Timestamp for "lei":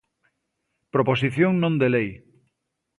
1.95-2.09